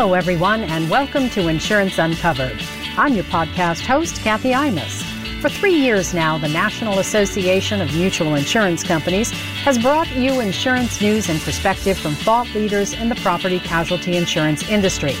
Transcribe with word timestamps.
Hello, 0.00 0.14
everyone, 0.14 0.62
and 0.62 0.88
welcome 0.88 1.28
to 1.30 1.48
Insurance 1.48 1.98
Uncovered. 1.98 2.56
I'm 2.96 3.14
your 3.14 3.24
podcast 3.24 3.84
host, 3.84 4.20
Kathy 4.20 4.52
Imus. 4.52 5.02
For 5.40 5.48
three 5.48 5.74
years 5.74 6.14
now, 6.14 6.38
the 6.38 6.46
National 6.46 7.00
Association 7.00 7.80
of 7.80 7.92
Mutual 7.92 8.36
Insurance 8.36 8.84
Companies 8.84 9.32
has 9.64 9.76
brought 9.76 10.08
you 10.14 10.38
insurance 10.38 11.00
news 11.00 11.28
and 11.28 11.40
perspective 11.40 11.98
from 11.98 12.14
thought 12.14 12.46
leaders 12.54 12.92
in 12.92 13.08
the 13.08 13.16
property 13.16 13.58
casualty 13.58 14.16
insurance 14.16 14.68
industry. 14.68 15.14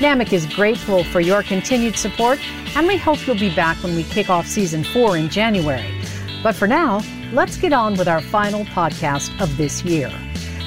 NAMIC 0.00 0.34
is 0.34 0.44
grateful 0.48 1.02
for 1.02 1.22
your 1.22 1.42
continued 1.42 1.96
support, 1.96 2.38
and 2.76 2.86
we 2.86 2.98
hope 2.98 3.26
you'll 3.26 3.38
be 3.38 3.54
back 3.54 3.82
when 3.82 3.96
we 3.96 4.02
kick 4.02 4.28
off 4.28 4.46
season 4.46 4.84
four 4.84 5.16
in 5.16 5.30
January. 5.30 5.94
But 6.42 6.54
for 6.54 6.68
now, 6.68 7.00
let's 7.32 7.56
get 7.56 7.72
on 7.72 7.94
with 7.94 8.06
our 8.06 8.20
final 8.20 8.66
podcast 8.66 9.40
of 9.40 9.56
this 9.56 9.82
year. 9.82 10.12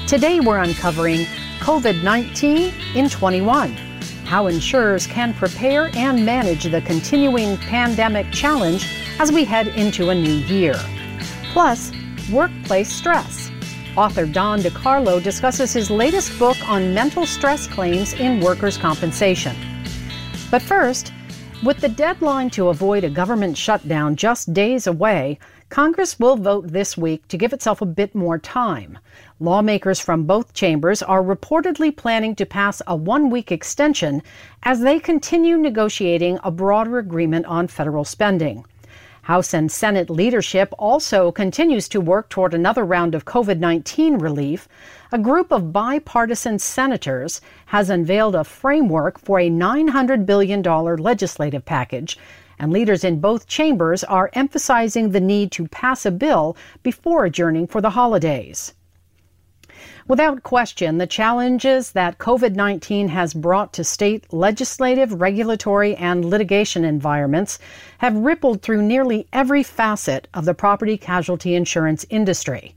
Today, 0.08 0.40
we're 0.40 0.58
uncovering 0.58 1.24
COVID 1.64 2.02
19 2.04 2.74
in 2.94 3.08
21 3.08 3.74
how 4.24 4.48
insurers 4.48 5.06
can 5.06 5.32
prepare 5.32 5.90
and 5.96 6.26
manage 6.26 6.64
the 6.64 6.82
continuing 6.82 7.56
pandemic 7.56 8.30
challenge 8.30 8.86
as 9.18 9.32
we 9.32 9.44
head 9.44 9.68
into 9.68 10.10
a 10.10 10.14
new 10.14 10.34
year. 10.46 10.74
Plus, 11.52 11.90
workplace 12.30 12.92
stress. 12.92 13.50
Author 13.96 14.26
Don 14.26 14.60
DeCarlo 14.60 15.22
discusses 15.22 15.72
his 15.72 15.90
latest 15.90 16.38
book 16.38 16.56
on 16.68 16.92
mental 16.92 17.24
stress 17.24 17.66
claims 17.66 18.12
in 18.14 18.40
workers' 18.40 18.76
compensation. 18.76 19.56
But 20.50 20.60
first, 20.60 21.12
with 21.62 21.78
the 21.78 21.88
deadline 21.88 22.50
to 22.50 22.68
avoid 22.68 23.04
a 23.04 23.10
government 23.10 23.56
shutdown 23.56 24.16
just 24.16 24.52
days 24.52 24.86
away, 24.86 25.38
Congress 25.70 26.20
will 26.20 26.36
vote 26.36 26.68
this 26.68 26.96
week 26.96 27.26
to 27.28 27.38
give 27.38 27.52
itself 27.52 27.80
a 27.80 27.86
bit 27.86 28.14
more 28.14 28.38
time. 28.38 28.98
Lawmakers 29.40 29.98
from 29.98 30.24
both 30.24 30.52
chambers 30.52 31.02
are 31.02 31.22
reportedly 31.22 31.94
planning 31.94 32.34
to 32.36 32.46
pass 32.46 32.82
a 32.86 32.94
one 32.94 33.30
week 33.30 33.50
extension 33.50 34.22
as 34.62 34.80
they 34.80 35.00
continue 35.00 35.56
negotiating 35.56 36.38
a 36.44 36.50
broader 36.50 36.98
agreement 36.98 37.46
on 37.46 37.66
federal 37.66 38.04
spending. 38.04 38.64
House 39.22 39.54
and 39.54 39.72
Senate 39.72 40.10
leadership 40.10 40.68
also 40.78 41.32
continues 41.32 41.88
to 41.88 42.00
work 42.00 42.28
toward 42.28 42.52
another 42.52 42.84
round 42.84 43.14
of 43.14 43.24
COVID 43.24 43.58
19 43.58 44.18
relief. 44.18 44.68
A 45.12 45.18
group 45.18 45.50
of 45.50 45.72
bipartisan 45.72 46.58
senators 46.58 47.40
has 47.66 47.88
unveiled 47.88 48.34
a 48.34 48.44
framework 48.44 49.18
for 49.18 49.40
a 49.40 49.48
$900 49.48 50.26
billion 50.26 50.62
legislative 50.62 51.64
package 51.64 52.18
and 52.58 52.72
leaders 52.72 53.04
in 53.04 53.20
both 53.20 53.46
chambers 53.46 54.04
are 54.04 54.30
emphasizing 54.32 55.10
the 55.10 55.20
need 55.20 55.52
to 55.52 55.68
pass 55.68 56.06
a 56.06 56.10
bill 56.10 56.56
before 56.82 57.24
adjourning 57.24 57.66
for 57.66 57.80
the 57.80 57.90
holidays. 57.90 58.74
Without 60.06 60.42
question, 60.42 60.98
the 60.98 61.06
challenges 61.06 61.92
that 61.92 62.18
COVID 62.18 62.54
19 62.54 63.08
has 63.08 63.32
brought 63.32 63.72
to 63.72 63.82
state 63.82 64.30
legislative, 64.32 65.20
regulatory, 65.20 65.96
and 65.96 66.26
litigation 66.26 66.84
environments 66.84 67.58
have 67.98 68.14
rippled 68.14 68.60
through 68.60 68.82
nearly 68.82 69.26
every 69.32 69.62
facet 69.62 70.28
of 70.34 70.44
the 70.44 70.52
property 70.52 70.98
casualty 70.98 71.54
insurance 71.54 72.04
industry. 72.10 72.74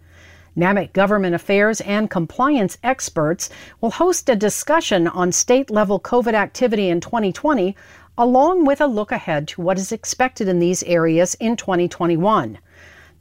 NAMIC 0.58 0.94
government 0.94 1.36
affairs 1.36 1.81
and 1.81 2.09
compliance 2.09 2.78
experts 2.81 3.50
will 3.80 3.92
host 3.92 4.28
a 4.30 4.36
discussion 4.36 5.08
on 5.08 5.31
state 5.31 5.70
level 5.70 6.00
COVID 6.00 6.33
activity 6.33 6.89
in 6.89 7.00
2020, 7.00 7.75
along 8.17 8.65
with 8.65 8.81
a 8.81 8.87
look 8.87 9.11
ahead 9.11 9.47
to 9.47 9.61
what 9.61 9.77
is 9.77 9.91
expected 9.91 10.47
in 10.47 10.59
these 10.59 10.81
areas 10.83 11.35
in 11.35 11.55
2021. 11.55 12.57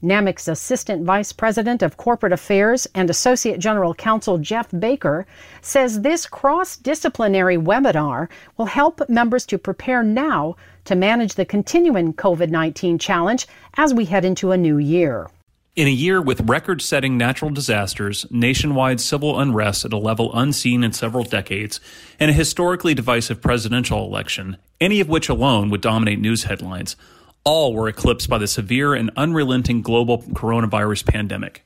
NAMIC's 0.03 0.49
Assistant 0.49 1.05
Vice 1.05 1.33
President 1.33 1.83
of 1.83 1.97
Corporate 1.97 2.33
Affairs 2.33 2.87
and 2.95 3.11
Associate 3.11 3.59
General 3.59 3.95
Counsel 3.95 4.39
Jeff 4.39 4.69
Baker 4.79 5.27
says 5.61 6.01
this 6.01 6.27
cross 6.27 6.77
disciplinary 6.77 7.57
webinar 7.57 8.29
will 8.57 8.67
help 8.67 9.07
members 9.09 9.45
to 9.47 9.59
prepare 9.59 10.03
now 10.03 10.55
to 10.85 10.95
manage 10.95 11.35
the 11.35 11.45
continuing 11.45 12.13
COVID 12.15 12.51
19 12.51 12.99
challenge 12.99 13.47
as 13.75 13.93
we 13.93 14.05
head 14.05 14.25
into 14.25 14.53
a 14.53 14.57
new 14.57 14.79
year. 14.79 15.29
In 15.77 15.87
a 15.87 15.91
year 15.91 16.23
with 16.23 16.49
record 16.49 16.81
setting 16.81 17.19
natural 17.19 17.51
disasters, 17.51 18.25
nationwide 18.31 18.99
civil 18.99 19.39
unrest 19.39 19.85
at 19.85 19.93
a 19.93 19.99
level 19.99 20.35
unseen 20.35 20.83
in 20.83 20.95
several 20.95 21.23
decades, 21.23 21.81
and 22.19 22.31
a 22.31 22.35
historically 22.35 22.95
divisive 22.95 23.43
presidential 23.43 24.03
election, 24.03 24.57
any 24.81 25.01
of 25.01 25.11
which 25.11 25.29
alone 25.29 25.69
would 25.69 25.83
dominate 25.83 26.19
news 26.19 26.45
headlines, 26.45 26.97
all 27.45 27.75
were 27.75 27.91
eclipsed 27.91 28.31
by 28.31 28.39
the 28.39 28.47
severe 28.47 28.95
and 28.95 29.11
unrelenting 29.19 29.83
global 29.83 30.23
coronavirus 30.23 31.05
pandemic. 31.05 31.63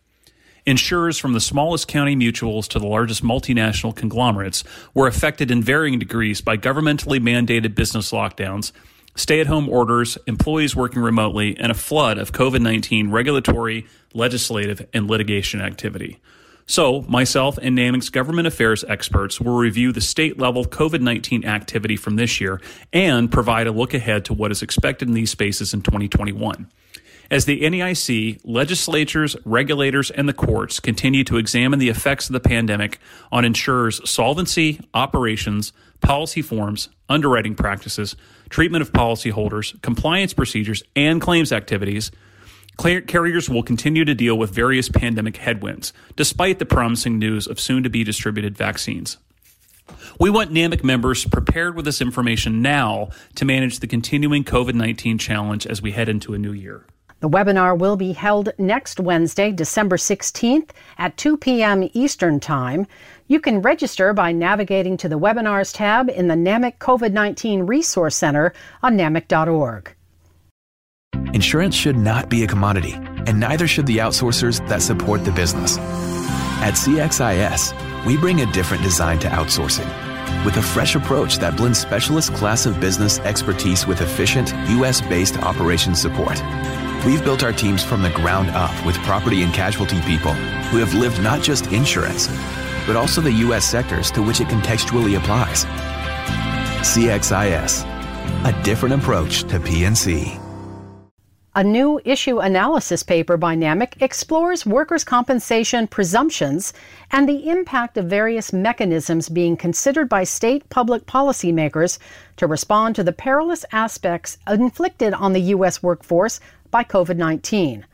Insurers 0.67 1.17
from 1.17 1.33
the 1.33 1.41
smallest 1.41 1.87
county 1.87 2.17
mutuals 2.17 2.67
to 2.67 2.81
the 2.81 2.89
largest 2.89 3.23
multinational 3.23 3.95
conglomerates 3.95 4.65
were 4.93 5.07
affected 5.07 5.53
in 5.53 5.63
varying 5.63 6.01
degrees 6.01 6.41
by 6.41 6.57
governmentally 6.57 7.21
mandated 7.21 7.77
business 7.77 8.11
lockdowns, 8.11 8.73
stay 9.15 9.41
at 9.41 9.47
home 9.47 9.69
orders, 9.69 10.19
employees 10.27 10.75
working 10.75 11.03
remotely, 11.03 11.57
and 11.59 11.71
a 11.71 11.75
flood 11.75 12.19
of 12.19 12.33
COVID 12.33 12.61
19 12.61 13.11
regulatory, 13.11 13.87
legislative, 14.15 14.87
and 14.93 15.09
litigation 15.09 15.61
activity. 15.61 16.21
So, 16.67 17.03
myself 17.09 17.59
and 17.61 17.77
NAMIC's 17.77 18.11
government 18.11 18.47
affairs 18.47 18.85
experts 18.85 19.41
will 19.41 19.57
review 19.57 19.91
the 19.91 20.01
state 20.01 20.39
level 20.39 20.65
COVID 20.65 21.01
19 21.01 21.45
activity 21.45 21.97
from 21.97 22.15
this 22.15 22.41
year 22.41 22.61
and 22.93 23.31
provide 23.31 23.67
a 23.67 23.73
look 23.73 23.93
ahead 23.93 24.25
to 24.27 24.35
what 24.35 24.53
is 24.53 24.63
expected 24.63 25.09
in 25.09 25.15
these 25.15 25.31
spaces 25.31 25.75
in 25.75 25.83
2021. 25.83 26.69
As 27.31 27.45
the 27.45 27.61
NAIC, 27.61 28.41
legislatures, 28.43 29.37
regulators, 29.45 30.11
and 30.11 30.29
the 30.29 30.33
courts 30.33 30.81
continue 30.81 31.23
to 31.25 31.37
examine 31.37 31.79
the 31.79 31.89
effects 31.89 32.29
of 32.29 32.33
the 32.33 32.41
pandemic 32.41 32.99
on 33.31 33.45
insurers' 33.45 34.01
solvency, 34.09 34.81
operations, 34.95 35.73
policy 36.01 36.43
forms, 36.43 36.89
underwriting 37.09 37.55
practices, 37.55 38.17
treatment 38.49 38.83
of 38.83 38.93
policyholders, 38.93 39.81
compliance 39.81 40.35
procedures, 40.35 40.83
and 40.97 41.21
claims 41.21 41.53
activities, 41.53 42.11
carriers 42.79 43.49
will 43.49 43.63
continue 43.63 44.05
to 44.05 44.15
deal 44.15 44.37
with 44.37 44.51
various 44.51 44.89
pandemic 44.89 45.37
headwinds, 45.37 45.93
despite 46.17 46.59
the 46.59 46.67
promising 46.67 47.17
news 47.17 47.47
of 47.47 47.61
soon 47.61 47.85
to 47.85 47.91
be 47.91 48.03
distributed 48.03 48.57
vaccines. 48.57 49.19
We 50.19 50.31
want 50.31 50.53
NAMIC 50.53 50.83
members 50.83 51.25
prepared 51.27 51.77
with 51.77 51.85
this 51.85 52.01
information 52.01 52.61
now 52.61 53.11
to 53.37 53.45
manage 53.45 53.79
the 53.79 53.87
continuing 53.87 54.43
COVID 54.43 54.75
19 54.75 55.19
challenge 55.19 55.65
as 55.65 55.81
we 55.81 55.93
head 55.93 56.09
into 56.09 56.35
a 56.35 56.39
new 56.39 56.53
year. 56.53 56.87
The 57.21 57.29
webinar 57.29 57.79
will 57.79 57.97
be 57.97 58.13
held 58.13 58.51
next 58.59 58.99
Wednesday, 58.99 59.53
December 59.53 59.99
16th 59.99 60.71
at 60.97 61.17
2 61.19 61.37
p.m. 61.37 61.89
Eastern 61.93 62.41
Time. 62.41 62.87
You 63.29 63.41
can 63.41 63.61
register 63.61 64.15
by 64.15 64.33
navigating 64.33 64.97
to 64.99 65.09
the 65.09 65.19
webinars 65.19 65.75
tab 65.75 66.09
in 66.09 66.29
the 66.29 66.35
NAMIC 66.35 66.79
COVID 66.79 67.13
19 67.13 67.63
Resource 67.67 68.17
Center 68.17 68.55
on 68.83 68.97
namic.org. 68.97 69.95
Insurance 71.35 71.75
should 71.75 71.97
not 71.97 72.31
be 72.31 72.43
a 72.43 72.47
commodity, 72.47 72.95
and 73.27 73.39
neither 73.39 73.69
should 73.69 73.87
the 73.87 73.99
outsourcers 73.99 74.67
that 74.69 74.81
support 74.81 75.25
the 75.25 75.33
business. 75.33 75.77
At 76.63 76.75
CXIS, 76.75 78.07
we 78.07 78.17
bring 78.17 78.41
a 78.41 78.53
different 78.53 78.83
design 78.83 79.19
to 79.21 79.29
outsourcing 79.29 79.89
with 80.45 80.57
a 80.57 80.63
fresh 80.63 80.95
approach 80.95 81.37
that 81.39 81.57
blends 81.57 81.79
specialist 81.79 82.33
class 82.35 82.65
of 82.65 82.81
business 82.81 83.19
expertise 83.21 83.87
with 83.87 84.01
efficient, 84.01 84.55
U.S. 84.71 85.01
based 85.03 85.37
operations 85.39 86.01
support. 86.01 86.41
We've 87.07 87.25
built 87.25 87.43
our 87.43 87.53
teams 87.53 87.83
from 87.83 88.03
the 88.03 88.11
ground 88.11 88.51
up 88.51 88.75
with 88.85 88.95
property 88.99 89.43
and 89.43 89.55
casualty 89.55 90.01
people 90.03 90.35
who 90.71 90.77
have 90.77 90.93
lived 90.93 91.23
not 91.23 91.43
just 91.43 91.73
insurance, 91.73 92.29
but 92.87 92.95
also 92.95 93.23
the 93.23 93.33
U.S. 93.33 93.65
sectors 93.65 94.11
to 94.11 94.23
which 94.23 94.41
it 94.43 94.49
contextually 94.49 95.17
applies. 95.17 95.65
CXIS, 96.85 97.85
a 98.45 98.63
different 98.63 98.95
approach 98.95 99.45
to 99.45 99.59
P&C. 99.59 100.39
A 101.61 101.63
new 101.63 102.01
issue 102.07 102.39
analysis 102.39 103.03
paper 103.03 103.37
by 103.37 103.55
NAMIC 103.55 104.01
explores 104.01 104.65
workers' 104.65 105.05
compensation 105.05 105.87
presumptions 105.87 106.73
and 107.11 107.29
the 107.29 107.51
impact 107.51 107.99
of 107.99 108.07
various 108.07 108.51
mechanisms 108.51 109.29
being 109.29 109.59
considered 109.59 110.09
by 110.09 110.25
state 110.25 110.67
public 110.71 111.05
policymakers 111.05 111.99
to 112.39 112.47
respond 112.47 112.97
to 112.97 113.05
the 113.05 113.13
perilous 113.13 113.67
aspects 113.73 114.39
inflicted 114.49 115.13
on 115.13 115.35
the 115.35 115.53
U.S. 115.55 115.83
workforce 115.83 116.41
by 116.71 116.83
COVID 116.83 117.19
19. 117.19 117.85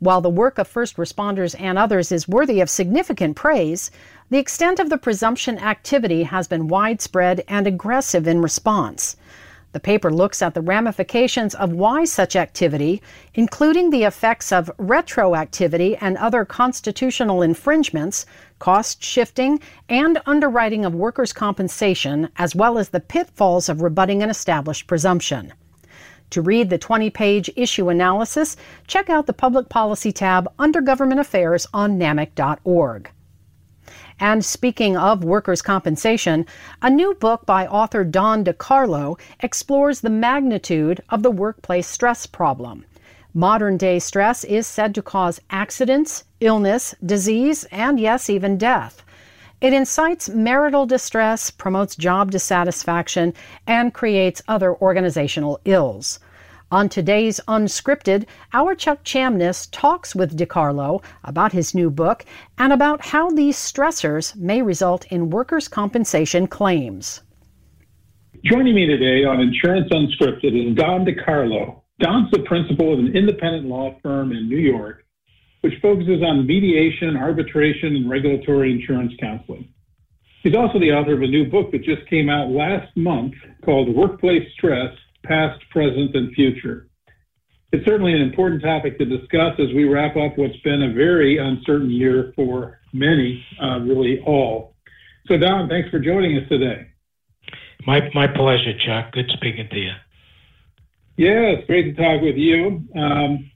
While 0.00 0.20
the 0.20 0.28
work 0.28 0.58
of 0.58 0.66
first 0.66 0.96
responders 0.96 1.54
and 1.60 1.78
others 1.78 2.10
is 2.10 2.26
worthy 2.26 2.60
of 2.60 2.68
significant 2.68 3.36
praise, 3.36 3.92
the 4.30 4.38
extent 4.38 4.80
of 4.80 4.90
the 4.90 4.98
presumption 4.98 5.60
activity 5.60 6.24
has 6.24 6.48
been 6.48 6.66
widespread 6.66 7.44
and 7.46 7.68
aggressive 7.68 8.26
in 8.26 8.42
response. 8.42 9.16
The 9.76 9.80
paper 9.80 10.10
looks 10.10 10.40
at 10.40 10.54
the 10.54 10.62
ramifications 10.62 11.54
of 11.54 11.70
why 11.70 12.06
such 12.06 12.34
activity, 12.34 13.02
including 13.34 13.90
the 13.90 14.04
effects 14.04 14.50
of 14.50 14.70
retroactivity 14.78 15.98
and 16.00 16.16
other 16.16 16.46
constitutional 16.46 17.42
infringements, 17.42 18.24
cost 18.58 19.02
shifting, 19.02 19.60
and 19.90 20.22
underwriting 20.24 20.86
of 20.86 20.94
workers' 20.94 21.34
compensation, 21.34 22.30
as 22.36 22.54
well 22.54 22.78
as 22.78 22.88
the 22.88 23.00
pitfalls 23.00 23.68
of 23.68 23.82
rebutting 23.82 24.22
an 24.22 24.30
established 24.30 24.86
presumption. 24.86 25.52
To 26.30 26.40
read 26.40 26.70
the 26.70 26.78
20 26.78 27.10
page 27.10 27.50
issue 27.54 27.90
analysis, 27.90 28.56
check 28.86 29.10
out 29.10 29.26
the 29.26 29.34
Public 29.34 29.68
Policy 29.68 30.10
tab 30.10 30.50
under 30.58 30.80
Government 30.80 31.20
Affairs 31.20 31.66
on 31.74 31.98
NAMIC.org. 31.98 33.10
And 34.18 34.44
speaking 34.44 34.96
of 34.96 35.24
workers' 35.24 35.60
compensation, 35.60 36.46
a 36.80 36.88
new 36.88 37.14
book 37.14 37.44
by 37.44 37.66
author 37.66 38.02
Don 38.02 38.44
DeCarlo 38.44 39.18
explores 39.40 40.00
the 40.00 40.10
magnitude 40.10 41.02
of 41.10 41.22
the 41.22 41.30
workplace 41.30 41.86
stress 41.86 42.26
problem. 42.26 42.84
Modern 43.34 43.76
day 43.76 43.98
stress 43.98 44.44
is 44.44 44.66
said 44.66 44.94
to 44.94 45.02
cause 45.02 45.40
accidents, 45.50 46.24
illness, 46.40 46.94
disease, 47.04 47.64
and 47.70 48.00
yes, 48.00 48.30
even 48.30 48.56
death. 48.56 49.02
It 49.60 49.74
incites 49.74 50.30
marital 50.30 50.86
distress, 50.86 51.50
promotes 51.50 51.96
job 51.96 52.30
dissatisfaction, 52.30 53.34
and 53.66 53.92
creates 53.92 54.42
other 54.48 54.74
organizational 54.76 55.60
ills. 55.66 56.18
On 56.72 56.88
today's 56.88 57.38
Unscripted, 57.46 58.26
our 58.52 58.74
Chuck 58.74 59.04
Chamness 59.04 59.68
talks 59.70 60.16
with 60.16 60.36
DeCarlo 60.36 61.00
about 61.22 61.52
his 61.52 61.76
new 61.76 61.90
book 61.90 62.24
and 62.58 62.72
about 62.72 63.00
how 63.00 63.30
these 63.30 63.56
stressors 63.56 64.34
may 64.34 64.62
result 64.62 65.06
in 65.06 65.30
workers' 65.30 65.68
compensation 65.68 66.48
claims. 66.48 67.22
Joining 68.44 68.74
me 68.74 68.84
today 68.84 69.24
on 69.24 69.40
Insurance 69.40 69.88
Unscripted 69.92 70.70
is 70.70 70.74
Don 70.74 71.04
DeCarlo, 71.06 71.82
Don's 72.00 72.32
the 72.32 72.40
principal 72.40 72.92
of 72.92 72.98
an 72.98 73.16
independent 73.16 73.66
law 73.66 73.94
firm 74.02 74.32
in 74.32 74.48
New 74.48 74.58
York, 74.58 75.04
which 75.60 75.80
focuses 75.80 76.20
on 76.24 76.48
mediation, 76.48 77.16
arbitration, 77.16 77.94
and 77.94 78.10
regulatory 78.10 78.72
insurance 78.72 79.12
counseling. 79.20 79.68
He's 80.42 80.56
also 80.56 80.80
the 80.80 80.90
author 80.90 81.14
of 81.14 81.22
a 81.22 81.28
new 81.28 81.48
book 81.48 81.70
that 81.70 81.84
just 81.84 82.04
came 82.10 82.28
out 82.28 82.50
last 82.50 82.96
month 82.96 83.34
called 83.64 83.94
Workplace 83.94 84.48
Stress 84.54 84.92
Past, 85.26 85.62
Present, 85.70 86.14
and 86.14 86.32
Future. 86.34 86.88
It's 87.72 87.84
certainly 87.84 88.12
an 88.12 88.22
important 88.22 88.62
topic 88.62 88.98
to 88.98 89.04
discuss 89.04 89.54
as 89.58 89.74
we 89.74 89.84
wrap 89.84 90.16
up 90.16 90.38
what's 90.38 90.56
been 90.58 90.82
a 90.82 90.92
very 90.92 91.38
uncertain 91.38 91.90
year 91.90 92.32
for 92.36 92.78
many, 92.92 93.44
uh, 93.60 93.80
really 93.80 94.20
all. 94.20 94.74
So, 95.26 95.36
Don, 95.36 95.68
thanks 95.68 95.90
for 95.90 95.98
joining 95.98 96.36
us 96.38 96.48
today. 96.48 96.86
My, 97.86 98.08
my 98.14 98.26
pleasure, 98.26 98.72
Chuck. 98.78 99.12
Good 99.12 99.30
speaking 99.34 99.68
to 99.70 99.78
you. 99.78 99.92
Yeah, 101.16 101.56
it's 101.56 101.66
great 101.66 101.96
to 101.96 102.02
talk 102.02 102.22
with 102.22 102.36
you. 102.36 102.84
Um, 102.94 103.50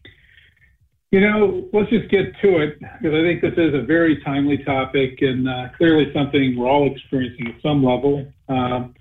you 1.10 1.20
know, 1.20 1.68
let's 1.72 1.90
just 1.90 2.08
get 2.10 2.34
to 2.40 2.58
it 2.58 2.78
because 2.78 3.14
I 3.14 3.22
think 3.22 3.42
this 3.42 3.54
is 3.56 3.74
a 3.74 3.82
very 3.82 4.22
timely 4.22 4.58
topic 4.58 5.18
and 5.22 5.48
uh, 5.48 5.68
clearly 5.76 6.12
something 6.14 6.56
we're 6.56 6.68
all 6.68 6.90
experiencing 6.90 7.48
at 7.48 7.60
some 7.62 7.84
level. 7.84 8.26
Um, 8.48 8.94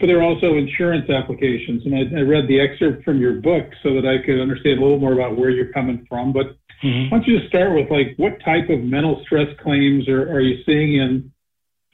but 0.00 0.06
there 0.06 0.18
are 0.18 0.22
also 0.22 0.54
insurance 0.54 1.10
applications, 1.10 1.84
and 1.84 1.94
I, 1.94 2.20
I, 2.20 2.22
read 2.22 2.46
the 2.48 2.60
excerpt 2.60 3.04
from 3.04 3.20
your 3.20 3.34
book 3.34 3.66
so 3.82 3.94
that 3.94 4.06
I 4.06 4.24
could 4.24 4.40
understand 4.40 4.78
a 4.78 4.82
little 4.82 4.98
more 4.98 5.12
about 5.12 5.36
where 5.36 5.50
you're 5.50 5.72
coming 5.72 6.06
from. 6.08 6.32
But 6.32 6.56
mm-hmm. 6.82 7.10
why 7.10 7.18
don't 7.18 7.26
you 7.26 7.38
just 7.38 7.48
start 7.48 7.74
with 7.74 7.90
like 7.90 8.14
what 8.16 8.38
type 8.44 8.70
of 8.70 8.80
mental 8.80 9.22
stress 9.24 9.48
claims 9.62 10.08
are, 10.08 10.22
are 10.30 10.40
you 10.40 10.62
seeing 10.64 10.96
in 10.96 11.32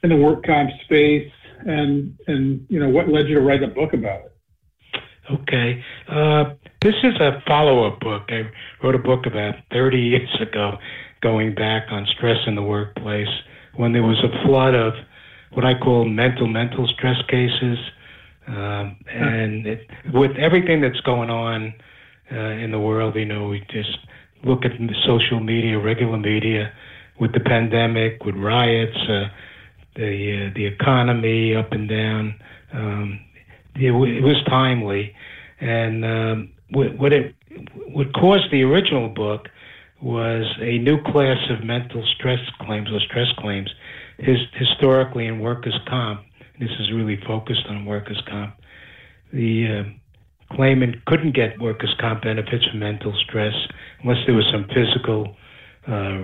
in 0.03 0.09
the 0.09 0.15
work 0.15 0.45
comp 0.45 0.69
space, 0.83 1.31
and 1.65 2.17
and 2.27 2.65
you 2.69 2.79
know 2.79 2.89
what 2.89 3.09
led 3.09 3.27
you 3.27 3.35
to 3.35 3.41
write 3.41 3.63
a 3.63 3.67
book 3.67 3.93
about 3.93 4.25
it? 4.25 4.31
Okay. 5.31 5.83
Uh, 6.07 6.53
this 6.81 6.93
is 7.03 7.15
a 7.19 7.41
follow 7.47 7.87
up 7.87 7.99
book. 7.99 8.23
I 8.29 8.43
wrote 8.83 8.95
a 8.95 8.99
book 8.99 9.25
about 9.25 9.55
30 9.71 9.97
years 9.97 10.37
ago 10.39 10.77
going 11.21 11.55
back 11.55 11.87
on 11.89 12.05
stress 12.15 12.37
in 12.45 12.53
the 12.53 12.61
workplace 12.61 13.27
when 13.75 13.93
there 13.93 14.03
was 14.03 14.23
a 14.23 14.45
flood 14.45 14.75
of 14.75 14.93
what 15.53 15.65
I 15.65 15.73
call 15.79 16.05
mental, 16.05 16.47
mental 16.47 16.87
stress 16.87 17.17
cases. 17.27 17.77
Um, 18.47 18.97
and 19.07 19.65
it, 19.65 19.87
with 20.13 20.35
everything 20.37 20.81
that's 20.81 20.99
going 21.01 21.29
on 21.29 21.73
uh, 22.31 22.35
in 22.35 22.71
the 22.71 22.79
world, 22.79 23.15
you 23.15 23.25
know, 23.25 23.47
we 23.47 23.61
just 23.71 23.97
look 24.43 24.65
at 24.65 24.71
the 24.77 24.95
social 25.05 25.39
media, 25.39 25.79
regular 25.79 26.17
media, 26.17 26.71
with 27.19 27.33
the 27.33 27.39
pandemic, 27.39 28.23
with 28.25 28.35
riots, 28.35 28.97
uh, 29.09 29.29
the 29.95 30.49
uh, 30.49 30.53
the 30.55 30.65
economy 30.65 31.55
up 31.55 31.71
and 31.71 31.89
down. 31.89 32.35
Um, 32.73 33.19
it, 33.75 33.91
it 33.91 34.23
was 34.23 34.43
timely, 34.47 35.15
and 35.59 36.05
um, 36.05 36.51
what 36.71 37.13
it 37.13 37.35
what 37.87 38.13
caused 38.13 38.51
the 38.51 38.63
original 38.63 39.09
book 39.09 39.47
was 40.01 40.45
a 40.59 40.77
new 40.79 41.01
class 41.03 41.37
of 41.49 41.63
mental 41.63 42.05
stress 42.15 42.39
claims 42.61 42.89
or 42.91 42.99
stress 42.99 43.27
claims, 43.39 43.69
his, 44.19 44.37
historically 44.53 45.25
in 45.25 45.39
workers' 45.39 45.79
comp. 45.87 46.21
This 46.59 46.71
is 46.79 46.91
really 46.91 47.19
focused 47.27 47.65
on 47.67 47.85
workers' 47.85 48.21
comp. 48.27 48.55
The 49.33 49.67
uh, 49.67 50.55
claimant 50.55 51.03
couldn't 51.05 51.35
get 51.35 51.59
workers' 51.59 51.93
comp 51.99 52.23
benefits 52.23 52.65
for 52.65 52.77
mental 52.77 53.13
stress 53.27 53.53
unless 54.01 54.17
there 54.25 54.35
was 54.35 54.45
some 54.51 54.65
physical 54.73 55.35
uh, 55.87 56.23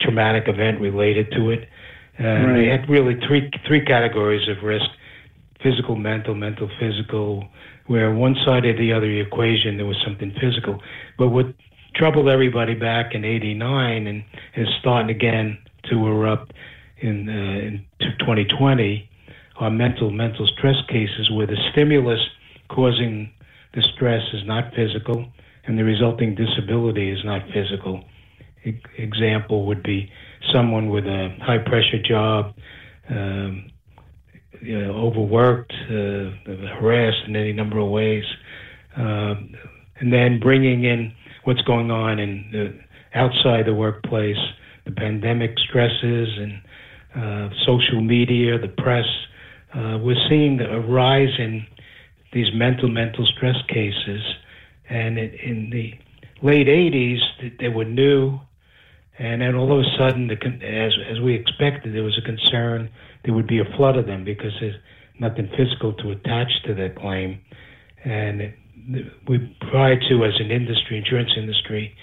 traumatic 0.00 0.48
event 0.48 0.80
related 0.80 1.30
to 1.32 1.50
it. 1.50 1.68
Uh, 2.18 2.24
right. 2.24 2.56
They 2.56 2.66
had 2.66 2.88
really 2.88 3.18
three 3.26 3.50
three 3.66 3.84
categories 3.84 4.48
of 4.48 4.62
risk: 4.64 4.86
physical, 5.62 5.96
mental, 5.96 6.34
mental, 6.34 6.68
physical, 6.80 7.46
where 7.86 8.12
one 8.14 8.36
side 8.44 8.64
or 8.64 8.76
the 8.76 8.92
other 8.92 9.06
the 9.06 9.20
equation 9.20 9.76
there 9.76 9.86
was 9.86 10.00
something 10.04 10.34
physical. 10.40 10.82
But 11.18 11.28
what 11.28 11.46
troubled 11.94 12.28
everybody 12.28 12.74
back 12.74 13.14
in 13.14 13.24
'89 13.24 14.06
and 14.06 14.24
is 14.56 14.68
starting 14.80 15.14
again 15.14 15.58
to 15.84 16.06
erupt 16.06 16.52
in, 16.98 17.28
uh, 17.28 17.32
in 17.32 17.86
2020 18.18 19.09
are 19.60 19.70
mental 19.70 20.10
mental 20.10 20.46
stress 20.58 20.76
cases 20.88 21.30
where 21.30 21.46
the 21.46 21.56
stimulus 21.72 22.20
causing 22.68 23.30
the 23.74 23.82
stress 23.94 24.22
is 24.32 24.42
not 24.46 24.74
physical 24.74 25.26
and 25.64 25.78
the 25.78 25.84
resulting 25.84 26.34
disability 26.34 27.10
is 27.10 27.24
not 27.24 27.42
physical. 27.54 28.02
E- 28.64 28.80
example 28.98 29.66
would 29.66 29.82
be 29.82 30.10
someone 30.52 30.88
with 30.90 31.04
a 31.04 31.36
high 31.42 31.58
pressure 31.58 32.02
job, 32.02 32.54
um, 33.08 33.70
you 34.62 34.78
know, 34.78 34.92
overworked, 34.92 35.72
uh, 35.88 36.30
harassed 36.80 37.28
in 37.28 37.36
any 37.36 37.52
number 37.52 37.78
of 37.78 37.88
ways, 37.88 38.24
um, 38.96 39.54
and 40.00 40.12
then 40.12 40.40
bringing 40.40 40.84
in 40.84 41.12
what's 41.44 41.62
going 41.62 41.90
on 41.90 42.18
in 42.18 42.48
the, 42.52 43.18
outside 43.18 43.66
the 43.66 43.74
workplace, 43.74 44.36
the 44.84 44.92
pandemic 44.92 45.58
stresses 45.58 46.28
and 46.38 46.62
uh, 47.14 47.54
social 47.66 48.00
media, 48.00 48.58
the 48.58 48.68
press. 48.68 49.06
Uh, 49.74 49.98
we're 49.98 50.28
seeing 50.28 50.60
a 50.60 50.80
rise 50.80 51.38
in 51.38 51.66
these 52.32 52.52
mental 52.54 52.88
mental 52.88 53.26
stress 53.26 53.56
cases, 53.68 54.22
and 54.88 55.18
it, 55.18 55.34
in 55.40 55.70
the 55.70 55.94
late 56.42 56.66
80s, 56.66 57.18
they 57.58 57.68
were 57.68 57.84
new, 57.84 58.40
and 59.18 59.42
then 59.42 59.54
all 59.54 59.72
of 59.72 59.84
a 59.84 59.96
sudden, 59.98 60.28
the, 60.28 60.36
as 60.66 60.92
as 61.10 61.20
we 61.20 61.34
expected, 61.34 61.94
there 61.94 62.02
was 62.02 62.18
a 62.18 62.22
concern 62.22 62.90
there 63.24 63.34
would 63.34 63.46
be 63.46 63.58
a 63.58 63.76
flood 63.76 63.96
of 63.96 64.06
them 64.06 64.24
because 64.24 64.52
there's 64.60 64.76
nothing 65.18 65.48
physical 65.56 65.92
to 65.94 66.10
attach 66.10 66.50
to 66.64 66.74
that 66.74 66.96
claim. 66.96 67.40
And 68.04 68.54
we 69.28 69.56
tried 69.70 69.98
to, 70.08 70.24
as 70.24 70.32
an 70.40 70.50
industry, 70.50 70.96
insurance 70.96 71.32
industry, 71.36 71.94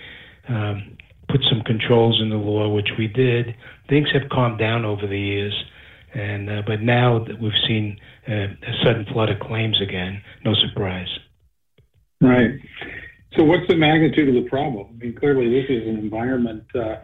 um, 0.47 0.97
put 1.27 1.41
some 1.49 1.61
controls 1.61 2.21
in 2.21 2.29
the 2.29 2.35
law, 2.35 2.69
which 2.69 2.89
we 2.97 3.07
did. 3.07 3.55
Things 3.89 4.09
have 4.13 4.29
calmed 4.29 4.59
down 4.59 4.85
over 4.85 5.07
the 5.07 5.19
years, 5.19 5.53
and 6.13 6.49
uh, 6.49 6.61
but 6.65 6.81
now 6.81 7.23
that 7.27 7.39
we've 7.41 7.51
seen 7.67 7.99
uh, 8.27 8.33
a 8.33 8.83
sudden 8.83 9.05
flood 9.11 9.29
of 9.29 9.39
claims 9.39 9.81
again, 9.81 10.21
no 10.45 10.53
surprise. 10.55 11.07
Right. 12.21 12.51
So, 13.35 13.43
what's 13.43 13.67
the 13.67 13.75
magnitude 13.75 14.29
of 14.29 14.43
the 14.43 14.49
problem? 14.49 14.87
I 14.89 15.05
mean, 15.05 15.15
clearly, 15.15 15.49
this 15.49 15.69
is 15.69 15.87
an 15.87 15.97
environment 15.97 16.63
uh, 16.73 16.95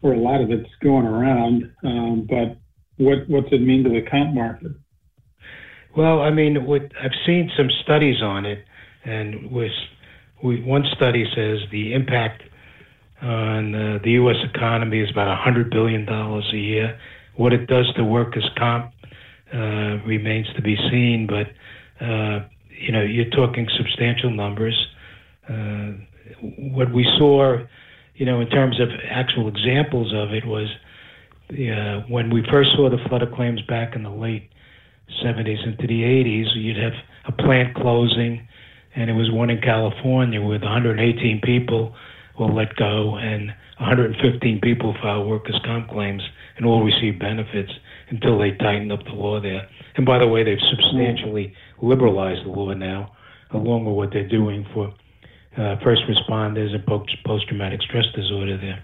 where 0.00 0.14
a 0.14 0.18
lot 0.18 0.40
of 0.40 0.50
it's 0.50 0.70
going 0.82 1.06
around, 1.06 1.70
um, 1.84 2.26
but 2.28 2.56
what 2.96 3.28
what's 3.28 3.48
it 3.52 3.60
mean 3.60 3.84
to 3.84 3.90
the 3.90 4.02
comp 4.08 4.34
market? 4.34 4.72
Well, 5.96 6.20
I 6.20 6.30
mean, 6.30 6.66
what, 6.66 6.82
I've 7.02 7.16
seen 7.24 7.50
some 7.56 7.68
studies 7.82 8.22
on 8.22 8.44
it, 8.44 8.64
and 9.04 9.50
with 9.50 9.72
we, 10.44 10.62
one 10.62 10.84
study 10.94 11.24
says 11.34 11.58
the 11.70 11.94
impact 11.94 12.42
on 13.22 13.74
uh, 13.74 13.98
the 14.04 14.10
U.S. 14.12 14.36
economy 14.54 15.00
is 15.00 15.10
about 15.10 15.38
hundred 15.42 15.70
billion 15.70 16.04
dollars 16.04 16.48
a 16.52 16.58
year. 16.58 16.98
What 17.36 17.52
it 17.52 17.66
does 17.66 17.92
to 17.96 18.04
workers' 18.04 18.48
comp 18.56 18.92
uh, 19.52 19.98
remains 20.06 20.46
to 20.56 20.62
be 20.62 20.76
seen, 20.90 21.26
but 21.26 21.46
uh, 22.04 22.40
you 22.68 22.92
know, 22.92 23.02
you're 23.02 23.30
talking 23.30 23.68
substantial 23.76 24.30
numbers. 24.30 24.86
Uh, 25.48 25.92
what 26.58 26.92
we 26.92 27.04
saw, 27.18 27.58
you 28.16 28.26
know, 28.26 28.40
in 28.40 28.48
terms 28.48 28.80
of 28.80 28.88
actual 29.08 29.48
examples 29.48 30.12
of 30.14 30.32
it 30.32 30.44
was 30.44 30.68
uh, 31.50 32.06
when 32.08 32.30
we 32.30 32.44
first 32.50 32.70
saw 32.74 32.90
the 32.90 32.98
flood 33.08 33.22
of 33.22 33.32
claims 33.32 33.62
back 33.62 33.94
in 33.94 34.02
the 34.02 34.10
late 34.10 34.50
70s 35.24 35.64
into 35.64 35.86
the 35.86 36.02
80s, 36.02 36.56
you'd 36.56 36.76
have 36.76 36.94
a 37.26 37.32
plant 37.32 37.74
closing, 37.74 38.46
and 38.94 39.08
it 39.08 39.12
was 39.12 39.30
one 39.30 39.50
in 39.50 39.60
California 39.60 40.42
with 40.42 40.62
118 40.62 41.40
people 41.42 41.94
were 42.38 42.46
let 42.46 42.74
go, 42.76 43.16
and 43.16 43.48
115 43.78 44.60
people 44.60 44.94
filed 45.00 45.28
workers' 45.28 45.60
comp 45.64 45.88
claims 45.88 46.22
and 46.56 46.66
all 46.66 46.82
received 46.82 47.18
benefits 47.18 47.72
until 48.08 48.38
they 48.38 48.52
tightened 48.52 48.92
up 48.92 49.04
the 49.04 49.12
law 49.12 49.40
there. 49.40 49.68
And 49.96 50.06
by 50.06 50.18
the 50.18 50.26
way, 50.26 50.44
they've 50.44 50.58
substantially 50.70 51.54
liberalized 51.82 52.44
the 52.44 52.50
law 52.50 52.72
now, 52.72 53.12
along 53.50 53.84
with 53.84 53.94
what 53.94 54.12
they're 54.12 54.28
doing 54.28 54.66
for 54.72 54.92
uh, 55.56 55.76
first 55.82 56.02
responders 56.08 56.74
and 56.74 56.84
post 56.86 57.48
traumatic 57.48 57.80
stress 57.82 58.04
disorder 58.14 58.58
there. 58.58 58.82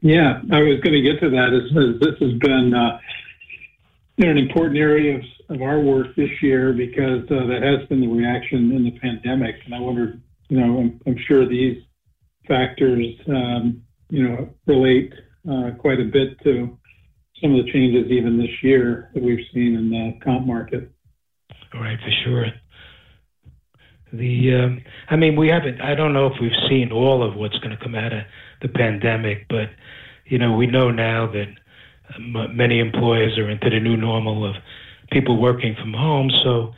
Yeah, 0.00 0.40
I 0.52 0.60
was 0.60 0.80
going 0.80 0.94
to 0.94 1.02
get 1.02 1.20
to 1.20 1.30
that. 1.30 1.52
As, 1.52 1.76
as 1.76 2.00
this 2.00 2.18
has 2.20 2.38
been 2.38 2.72
uh, 2.74 2.98
an 4.18 4.38
important 4.38 4.78
area 4.78 5.16
of, 5.16 5.22
of 5.56 5.62
our 5.62 5.80
work 5.80 6.14
this 6.16 6.30
year 6.42 6.72
because 6.72 7.22
uh, 7.30 7.46
that 7.46 7.62
has 7.62 7.88
been 7.88 8.00
the 8.00 8.08
reaction 8.08 8.72
in 8.72 8.84
the 8.84 8.98
pandemic. 8.98 9.56
And 9.64 9.74
I 9.74 9.80
wonder, 9.80 10.18
you 10.48 10.60
know, 10.60 10.78
I'm, 10.78 11.00
I'm 11.06 11.16
sure 11.26 11.48
these 11.48 11.82
factors, 12.46 13.06
um, 13.28 13.82
you 14.10 14.28
know, 14.28 14.48
relate 14.66 15.12
uh, 15.50 15.70
quite 15.78 16.00
a 16.00 16.04
bit 16.04 16.38
to 16.44 16.78
some 17.40 17.54
of 17.54 17.64
the 17.64 17.72
changes 17.72 18.10
even 18.10 18.38
this 18.38 18.62
year 18.62 19.10
that 19.14 19.22
we've 19.22 19.44
seen 19.54 19.74
in 19.74 19.90
the 19.90 20.18
comp 20.24 20.46
market. 20.46 20.90
All 21.74 21.80
right, 21.80 21.98
for 21.98 22.10
sure. 22.24 22.46
The, 24.12 24.54
um, 24.54 24.82
I 25.10 25.16
mean, 25.16 25.36
we 25.36 25.48
haven't. 25.48 25.80
I 25.80 25.94
don't 25.94 26.12
know 26.12 26.26
if 26.26 26.34
we've 26.40 26.50
seen 26.68 26.90
all 26.92 27.22
of 27.22 27.36
what's 27.36 27.58
going 27.58 27.76
to 27.76 27.82
come 27.82 27.94
out 27.94 28.12
of 28.12 28.22
the 28.62 28.68
pandemic, 28.68 29.46
but 29.48 29.68
you 30.26 30.38
know, 30.38 30.56
we 30.56 30.66
know 30.66 30.90
now 30.90 31.30
that 31.32 31.48
many 32.18 32.80
employers 32.80 33.36
are 33.38 33.50
into 33.50 33.68
the 33.68 33.80
new 33.80 33.96
normal 33.96 34.48
of 34.48 34.56
people 35.10 35.40
working 35.40 35.74
from 35.74 35.92
home. 35.92 36.30
So, 36.42 36.74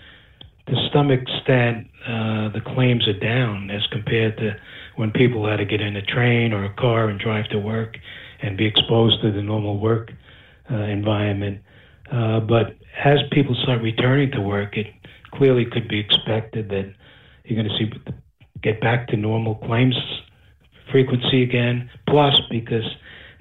to 0.66 0.88
some 0.92 1.10
extent, 1.10 1.86
uh, 2.06 2.48
the 2.50 2.62
claims 2.64 3.06
are 3.06 3.18
down 3.18 3.70
as 3.70 3.86
compared 3.92 4.36
to 4.38 4.56
when 4.96 5.12
people 5.12 5.48
had 5.48 5.56
to 5.56 5.64
get 5.64 5.80
in 5.80 5.96
a 5.96 6.02
train 6.02 6.52
or 6.52 6.64
a 6.64 6.74
car 6.74 7.08
and 7.08 7.18
drive 7.18 7.48
to 7.50 7.58
work 7.58 7.96
and 8.42 8.56
be 8.56 8.66
exposed 8.66 9.20
to 9.22 9.30
the 9.30 9.42
normal 9.42 9.78
work 9.78 10.12
uh, 10.70 10.74
environment. 10.74 11.62
Uh, 12.10 12.40
but 12.40 12.76
as 13.04 13.18
people 13.30 13.54
start 13.62 13.82
returning 13.82 14.30
to 14.32 14.40
work, 14.40 14.76
it 14.76 14.86
clearly 15.32 15.64
could 15.64 15.88
be 15.88 15.98
expected 15.98 16.68
that 16.70 16.92
you're 17.44 17.62
going 17.62 17.68
to 17.68 17.78
see 17.78 17.92
get 18.62 18.80
back 18.80 19.08
to 19.08 19.16
normal 19.16 19.54
claims 19.56 19.96
frequency 20.90 21.42
again. 21.42 21.88
Plus, 22.08 22.38
because 22.50 22.84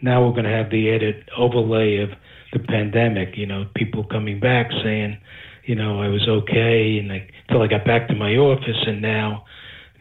now 0.02 0.26
we're 0.26 0.32
going 0.32 0.46
to 0.46 0.50
have 0.50 0.70
the 0.70 0.94
added 0.94 1.30
overlay 1.38 1.98
of 1.98 2.10
the 2.54 2.60
pandemic. 2.60 3.38
You 3.38 3.46
know, 3.46 3.66
people 3.76 4.04
coming 4.04 4.40
back 4.40 4.72
saying, 4.84 5.18
you 5.66 5.76
know, 5.76 6.02
I 6.02 6.08
was 6.08 6.28
okay, 6.28 6.98
and 6.98 7.12
I, 7.12 7.28
until 7.48 7.62
I 7.62 7.68
got 7.68 7.86
back 7.86 8.08
to 8.08 8.16
my 8.16 8.36
office, 8.36 8.84
and 8.88 9.02
now, 9.02 9.46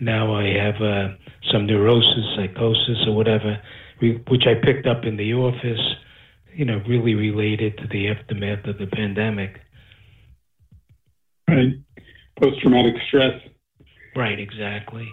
now 0.00 0.34
I 0.34 0.44
have 0.54 0.80
uh, 0.80 1.08
some 1.50 1.66
neurosis, 1.66 2.36
psychosis, 2.36 3.06
or 3.06 3.14
whatever, 3.14 3.60
which 4.00 4.44
I 4.46 4.54
picked 4.64 4.86
up 4.86 5.04
in 5.04 5.16
the 5.16 5.34
office. 5.34 5.80
You 6.54 6.64
know, 6.64 6.80
really 6.88 7.14
related 7.14 7.76
to 7.78 7.86
the 7.86 8.08
aftermath 8.08 8.66
of 8.66 8.78
the 8.78 8.86
pandemic. 8.86 9.60
Right, 11.48 11.74
post 12.40 12.60
traumatic 12.60 12.94
stress. 13.06 13.40
Right, 14.16 14.38
exactly. 14.40 15.08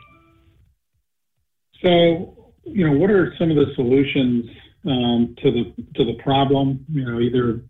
So, 1.83 2.53
you 2.63 2.87
know, 2.87 2.97
what 2.97 3.11
are 3.11 3.33
some 3.37 3.51
of 3.51 3.57
the 3.57 3.73
solutions 3.75 4.49
um, 4.85 5.35
to 5.41 5.51
the 5.51 5.83
to 5.95 6.05
the 6.05 6.21
problem. 6.21 6.85
You 6.89 7.05
know, 7.05 7.19
either 7.19 7.61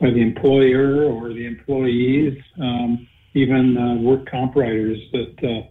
by 0.00 0.10
the 0.10 0.20
employer 0.20 1.04
or 1.04 1.32
the 1.32 1.46
employees, 1.46 2.38
um, 2.60 3.08
even 3.34 3.76
uh, 3.76 4.02
work 4.02 4.28
comp 4.30 4.56
writers 4.56 4.98
that 5.12 5.34
uh, 5.42 5.68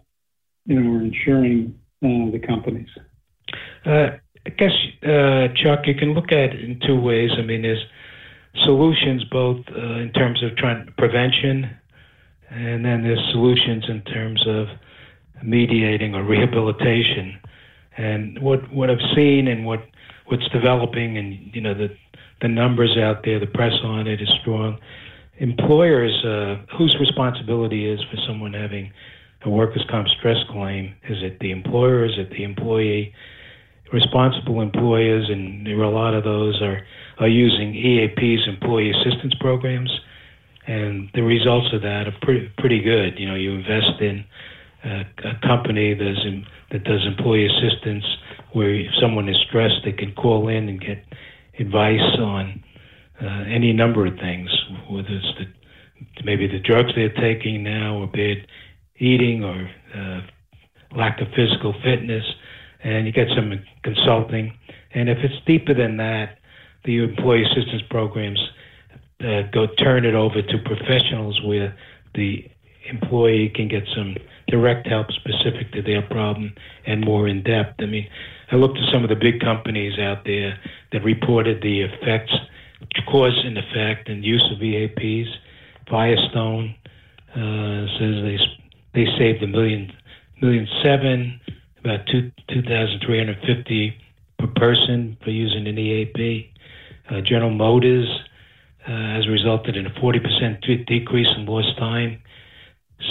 you 0.64 0.80
know 0.80 0.98
are 0.98 1.02
insuring 1.02 1.78
uh, 2.02 2.30
the 2.32 2.40
companies. 2.44 2.88
I 4.46 4.50
guess, 4.50 4.72
uh, 5.02 5.48
Chuck, 5.56 5.86
you 5.86 5.94
can 5.96 6.14
look 6.14 6.30
at 6.30 6.54
it 6.54 6.60
in 6.60 6.78
two 6.86 6.98
ways. 7.00 7.30
I 7.36 7.42
mean, 7.42 7.62
there's 7.62 7.84
solutions 8.62 9.24
both 9.24 9.64
uh, 9.76 9.96
in 9.96 10.12
terms 10.12 10.40
of 10.44 10.56
trying 10.56 10.86
prevention, 10.96 11.68
and 12.48 12.84
then 12.84 13.02
there's 13.02 13.20
solutions 13.32 13.86
in 13.88 14.02
terms 14.02 14.46
of 14.46 14.68
mediating 15.42 16.14
or 16.14 16.22
rehabilitation. 16.22 17.40
And 17.96 18.40
what 18.40 18.72
what 18.72 18.88
I've 18.88 19.02
seen 19.16 19.48
and 19.48 19.66
what 19.66 19.84
what's 20.26 20.48
developing, 20.50 21.18
and 21.18 21.52
you 21.52 21.60
know 21.60 21.74
the 21.74 21.88
the 22.40 22.48
numbers 22.48 22.96
out 22.96 23.24
there, 23.24 23.40
the 23.40 23.48
press 23.48 23.74
on 23.82 24.06
it 24.06 24.22
is 24.22 24.32
strong. 24.42 24.78
Employers, 25.38 26.24
uh, 26.24 26.62
whose 26.78 26.96
responsibility 27.00 27.90
is 27.90 28.00
for 28.10 28.16
someone 28.28 28.54
having 28.54 28.92
a 29.42 29.50
workers' 29.50 29.84
comp 29.90 30.06
stress 30.06 30.38
claim? 30.50 30.94
Is 31.08 31.20
it 31.22 31.40
the 31.40 31.50
employer? 31.50 32.04
Is 32.04 32.16
it 32.16 32.30
the 32.30 32.44
employee? 32.44 33.12
Responsible 33.92 34.60
employers, 34.60 35.28
and 35.30 35.66
there 35.66 35.78
are 35.78 35.84
a 35.84 35.90
lot 35.90 36.14
of 36.14 36.24
those, 36.24 36.60
are 36.60 36.84
are 37.18 37.28
using 37.28 37.72
EAPs, 37.72 38.46
employee 38.46 38.90
assistance 38.90 39.34
programs, 39.40 39.90
and 40.66 41.08
the 41.14 41.22
results 41.22 41.72
of 41.72 41.82
that 41.82 42.06
are 42.06 42.14
pretty 42.22 42.50
pretty 42.58 42.80
good. 42.80 43.18
You 43.18 43.28
know, 43.28 43.34
you 43.34 43.52
invest 43.52 44.00
in 44.00 44.24
a, 44.84 45.04
a 45.24 45.46
company 45.46 45.94
that 45.94 46.04
does, 46.04 46.26
that 46.72 46.84
does 46.84 47.06
employee 47.06 47.46
assistance 47.46 48.04
where 48.52 48.74
if 48.74 48.90
someone 49.00 49.28
is 49.28 49.36
stressed, 49.48 49.84
they 49.84 49.92
can 49.92 50.12
call 50.14 50.48
in 50.48 50.68
and 50.68 50.80
get 50.80 51.04
advice 51.58 52.18
on 52.18 52.62
uh, 53.22 53.44
any 53.48 53.72
number 53.72 54.06
of 54.06 54.14
things, 54.16 54.50
whether 54.90 55.08
it's 55.10 55.38
the, 55.38 56.24
maybe 56.24 56.46
the 56.46 56.58
drugs 56.58 56.90
they're 56.94 57.12
taking 57.14 57.62
now, 57.62 57.96
or 57.96 58.06
bad 58.06 58.46
eating, 58.98 59.44
or 59.44 59.70
uh, 59.94 60.20
lack 60.96 61.20
of 61.20 61.28
physical 61.36 61.74
fitness, 61.84 62.24
and 62.86 63.06
you 63.06 63.12
get 63.12 63.28
some 63.34 63.52
consulting. 63.82 64.56
And 64.94 65.08
if 65.08 65.18
it's 65.18 65.44
deeper 65.44 65.74
than 65.74 65.96
that, 65.96 66.38
the 66.84 67.02
employee 67.02 67.42
assistance 67.42 67.82
programs 67.90 68.38
uh, 69.20 69.42
go 69.52 69.66
turn 69.78 70.04
it 70.04 70.14
over 70.14 70.40
to 70.40 70.58
professionals 70.64 71.40
where 71.42 71.76
the 72.14 72.48
employee 72.88 73.50
can 73.54 73.66
get 73.66 73.82
some 73.94 74.14
direct 74.46 74.86
help 74.86 75.08
specific 75.10 75.72
to 75.72 75.82
their 75.82 76.02
problem 76.02 76.54
and 76.86 77.04
more 77.04 77.26
in 77.26 77.42
depth. 77.42 77.74
I 77.80 77.86
mean, 77.86 78.08
I 78.52 78.56
looked 78.56 78.78
at 78.78 78.92
some 78.92 79.02
of 79.02 79.08
the 79.08 79.16
big 79.16 79.40
companies 79.40 79.98
out 79.98 80.24
there 80.24 80.56
that 80.92 81.02
reported 81.02 81.62
the 81.62 81.80
effects, 81.80 82.32
cause 83.10 83.36
and 83.44 83.58
effect, 83.58 84.08
and 84.08 84.24
use 84.24 84.48
of 84.54 84.60
EAPs. 84.60 85.26
Firestone 85.90 86.76
uh, 87.32 87.86
says 87.98 88.22
they 88.22 88.38
they 88.94 89.06
saved 89.18 89.42
a 89.42 89.48
million 89.48 89.92
million 90.40 90.68
seven, 90.84 91.40
about 91.86 92.06
two 92.06 92.32
two 92.48 92.62
thousand 92.62 93.00
three 93.04 93.18
hundred 93.18 93.38
fifty 93.46 93.96
per 94.38 94.48
person 94.48 95.16
for 95.22 95.30
using 95.30 95.66
an 95.66 95.78
EAP. 95.78 96.52
Uh, 97.08 97.20
General 97.20 97.50
Motors 97.50 98.08
uh, 98.86 98.90
has 98.90 99.28
resulted 99.28 99.76
in 99.76 99.86
a 99.86 100.00
forty 100.00 100.18
percent 100.18 100.64
decrease 100.86 101.28
in 101.36 101.46
lost 101.46 101.78
time, 101.78 102.20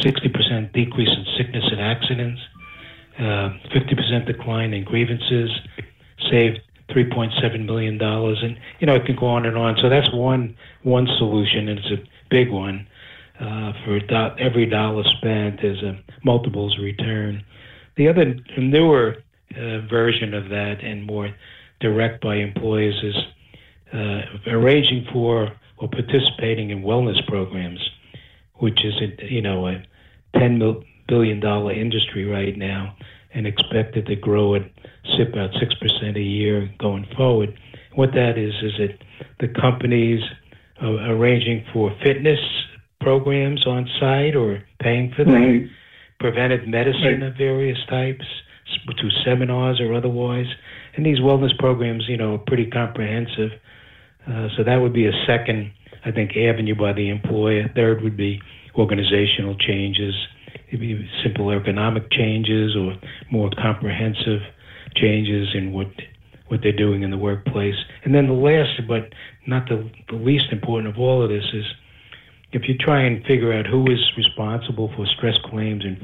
sixty 0.02 0.30
percent 0.30 0.74
decrease 0.74 1.10
in 1.10 1.26
sickness 1.38 1.64
and 1.72 1.82
accidents. 1.82 2.42
50% 3.18 3.64
uh, 3.72 4.26
decline 4.26 4.74
in 4.74 4.84
grievances, 4.84 5.50
saved 6.30 6.60
3.7 6.90 7.66
million 7.66 7.98
dollars, 7.98 8.40
and 8.44 8.58
you 8.80 8.88
know 8.88 8.96
it 8.96 9.06
can 9.06 9.16
go 9.16 9.28
on 9.28 9.46
and 9.46 9.58
on. 9.58 9.78
So 9.82 9.90
that's 9.90 10.12
one 10.14 10.56
one 10.84 11.08
solution, 11.18 11.70
and 11.70 11.80
it's 11.80 11.92
a 11.92 12.04
big 12.30 12.52
one. 12.52 12.88
Uh, 13.40 13.72
for 13.84 14.00
do- 14.00 14.36
every 14.38 14.66
dollar 14.66 15.04
spent, 15.18 15.62
there's 15.62 15.82
a 15.82 15.98
multiples 16.24 16.78
return. 16.78 17.44
The 17.98 18.08
other 18.08 18.36
newer 18.58 19.18
uh, 19.56 19.80
version 19.88 20.34
of 20.34 20.50
that, 20.50 20.84
and 20.84 21.06
more 21.06 21.34
direct 21.80 22.24
by 22.24 22.36
employees, 22.36 22.96
is 23.04 23.16
uh, 23.94 24.22
arranging 24.48 25.08
for 25.12 25.52
or 25.78 25.90
participating 25.90 26.70
in 26.70 26.84
wellness 26.84 27.26
programs, 27.28 27.80
which 28.56 28.84
is 28.84 28.94
a, 29.02 29.26
you 29.34 29.42
know 29.42 29.68
a 29.68 29.84
10 30.38 30.58
mil- 30.58 30.84
billion 31.08 31.40
dollar 31.40 31.72
industry 31.72 32.26
right 32.26 32.58
now 32.58 32.96
and 33.34 33.46
expected 33.46 34.06
to 34.08 34.16
grow 34.16 34.56
at 34.56 34.64
about 35.20 35.52
six 35.60 35.74
percent 35.76 36.18
a 36.18 36.22
year 36.22 36.70
going 36.80 37.06
forward. 37.16 37.58
What 37.94 38.12
that 38.14 38.38
is 38.38 38.54
is 38.62 38.74
that 38.80 38.98
the 39.40 39.48
companies 39.48 40.22
are 40.82 41.12
arranging 41.12 41.66
for 41.72 41.96
fitness 42.04 42.40
programs 43.00 43.66
on 43.66 43.88
site 44.00 44.36
or 44.36 44.64
paying 44.80 45.14
for 45.16 45.24
them, 45.24 45.34
right. 45.34 45.70
Preventive 46.32 46.68
medicine 46.68 47.22
of 47.24 47.36
various 47.38 47.78
types, 47.90 48.26
through 49.00 49.12
seminars 49.24 49.80
or 49.80 49.94
otherwise. 49.94 50.48
And 50.96 51.06
these 51.06 51.20
wellness 51.20 51.58
programs, 51.58 52.06
you 52.08 52.18
know, 52.18 52.36
are 52.36 52.44
pretty 52.48 52.66
comprehensive. 52.66 53.52
Uh, 54.28 54.48
so 54.58 54.64
that 54.64 54.78
would 54.78 54.94
be 54.94 55.06
a 55.06 55.12
second, 55.28 55.72
I 56.04 56.12
think, 56.12 56.32
avenue 56.36 56.76
by 56.76 56.94
the 56.94 57.10
employer. 57.10 57.70
Third 57.76 58.02
would 58.02 58.18
be 58.18 58.42
organizational 58.76 59.56
changes 59.58 60.14
maybe 60.72 61.10
simple 61.24 61.52
economic 61.52 62.12
changes 62.12 62.76
or 62.76 62.96
more 63.32 63.50
comprehensive 63.62 64.42
changes 64.96 65.50
in 65.54 65.72
what 65.74 65.88
what 66.48 66.60
they're 66.62 66.76
doing 66.76 67.02
in 67.02 67.10
the 67.10 67.18
workplace. 67.18 67.76
And 68.04 68.14
then 68.14 68.28
the 68.28 68.34
last, 68.34 68.88
but 68.88 69.10
not 69.48 69.68
the, 69.68 69.90
the 70.10 70.16
least 70.16 70.46
important 70.52 70.94
of 70.94 71.00
all 71.00 71.24
of 71.24 71.30
this, 71.30 71.44
is 71.54 71.66
if 72.56 72.70
you 72.70 72.76
try 72.78 73.02
and 73.02 73.26
figure 73.26 73.52
out 73.52 73.66
who 73.68 73.84
is 73.92 74.00
responsible 74.16 74.90
for 74.96 75.06
stress 75.18 75.36
claims 75.50 75.84
and 75.84 75.98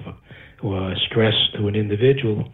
or 0.62 0.94
stress 1.08 1.34
to 1.56 1.68
an 1.70 1.76
individual, 1.76 2.52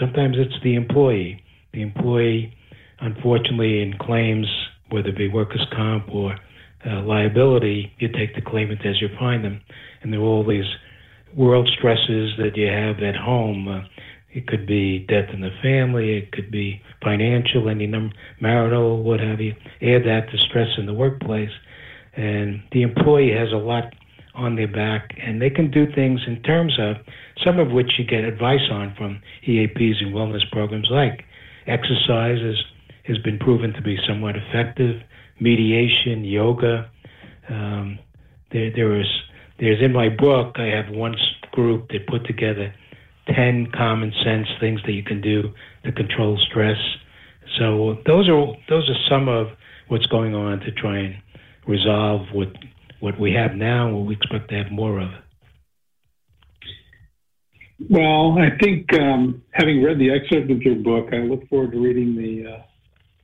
sometimes 0.00 0.36
it's 0.38 0.58
the 0.64 0.74
employee. 0.74 1.42
The 1.74 1.82
employee, 1.82 2.56
unfortunately, 3.00 3.82
in 3.82 3.98
claims, 3.98 4.46
whether 4.88 5.10
it 5.10 5.18
be 5.18 5.28
workers' 5.28 5.66
comp 5.76 6.08
or 6.10 6.36
uh, 6.86 7.02
liability, 7.02 7.92
you 7.98 8.08
take 8.08 8.34
the 8.34 8.40
claimant 8.40 8.80
as 8.86 9.00
you 9.02 9.08
find 9.18 9.44
them, 9.44 9.60
and 10.00 10.10
there 10.10 10.20
are 10.20 10.24
all 10.24 10.46
these 10.46 10.70
world 11.36 11.68
stresses 11.76 12.32
that 12.38 12.56
you 12.56 12.68
have 12.68 12.96
at 13.10 13.16
home. 13.16 13.68
Uh, 13.68 13.82
It 14.32 14.46
could 14.46 14.66
be 14.66 15.06
death 15.06 15.30
in 15.32 15.42
the 15.42 15.54
family. 15.62 16.16
It 16.18 16.32
could 16.32 16.50
be 16.50 16.80
financial, 17.02 17.68
any 17.68 17.86
number, 17.86 18.14
marital, 18.40 19.02
what 19.02 19.20
have 19.20 19.40
you. 19.40 19.52
Add 19.80 20.02
that 20.10 20.24
to 20.30 20.38
stress 20.38 20.70
in 20.78 20.86
the 20.86 20.98
workplace, 21.04 21.54
and 22.16 22.62
the 22.72 22.82
employee 22.82 23.32
has 23.32 23.52
a 23.52 23.56
lot 23.56 23.92
on 24.34 24.56
their 24.56 24.68
back, 24.68 25.16
and 25.22 25.40
they 25.40 25.50
can 25.50 25.70
do 25.70 25.86
things 25.94 26.20
in 26.26 26.42
terms 26.42 26.76
of 26.78 26.96
some 27.44 27.58
of 27.58 27.70
which 27.70 27.92
you 27.98 28.04
get 28.04 28.24
advice 28.24 28.68
on 28.70 28.94
from 28.96 29.20
EAPs 29.46 30.02
and 30.02 30.12
wellness 30.12 30.48
programs 30.50 30.88
like 30.90 31.24
exercise 31.66 32.38
is, 32.40 32.56
has 33.04 33.18
been 33.18 33.38
proven 33.38 33.72
to 33.72 33.82
be 33.82 33.96
somewhat 34.06 34.34
effective, 34.36 35.00
mediation, 35.40 36.24
yoga. 36.24 36.90
Um, 37.48 37.98
there, 38.52 38.70
there 38.74 39.00
is 39.00 39.06
there's 39.58 39.80
in 39.80 39.92
my 39.92 40.08
book 40.08 40.56
I 40.56 40.66
have 40.66 40.88
one 40.90 41.14
group 41.52 41.88
that 41.90 42.06
put 42.06 42.26
together 42.26 42.74
ten 43.26 43.68
common 43.72 44.12
sense 44.24 44.48
things 44.60 44.80
that 44.86 44.92
you 44.92 45.02
can 45.02 45.20
do 45.20 45.52
to 45.84 45.92
control 45.92 46.38
stress. 46.38 46.78
So 47.58 47.98
those 48.06 48.28
are 48.28 48.46
those 48.68 48.88
are 48.90 48.98
some 49.08 49.28
of 49.28 49.48
what's 49.88 50.06
going 50.06 50.34
on 50.34 50.60
to 50.60 50.72
try 50.72 50.98
and 50.98 51.16
resolve 51.66 52.26
what 52.32 52.48
what 53.00 53.18
we 53.20 53.32
have 53.32 53.54
now 53.54 53.88
and 53.88 53.96
what 53.96 54.06
we 54.06 54.14
expect 54.14 54.48
to 54.48 54.56
have 54.56 54.72
more 54.72 55.00
of. 55.00 55.10
Well, 57.90 58.38
I 58.38 58.56
think 58.62 58.92
um, 58.94 59.42
having 59.50 59.82
read 59.82 59.98
the 59.98 60.10
excerpt 60.10 60.50
of 60.50 60.62
your 60.62 60.76
book, 60.76 61.12
I 61.12 61.18
look 61.18 61.46
forward 61.48 61.72
to 61.72 61.78
reading 61.78 62.16
the 62.16 62.54
uh, 62.54 62.62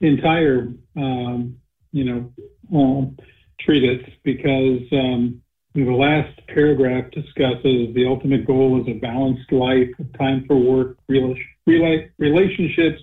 entire, 0.00 0.68
um, 0.96 1.56
you 1.92 2.04
know, 2.04 2.32
uh, 2.74 3.22
treatise 3.60 4.06
because 4.24 4.82
um, 4.92 5.40
the 5.74 5.84
last 5.84 6.40
paragraph 6.48 7.10
discusses 7.12 7.94
the 7.94 8.04
ultimate 8.06 8.46
goal 8.46 8.80
is 8.82 8.88
a 8.88 8.98
balanced 8.98 9.50
life, 9.52 9.88
time 10.18 10.44
for 10.46 10.56
work, 10.56 10.98
relationships, 11.08 13.00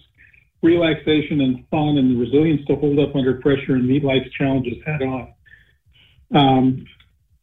relaxation 0.68 1.42
and 1.42 1.66
fun, 1.70 1.98
and 1.98 2.12
the 2.12 2.20
resilience 2.20 2.66
to 2.68 2.76
hold 2.76 3.00
up 3.00 3.16
under 3.16 3.36
pressure 3.36 3.76
and 3.76 3.88
meet 3.88 4.04
life's 4.04 4.30
challenges 4.38 4.78
head 4.86 5.02
on. 5.02 5.34
Um, 6.36 6.86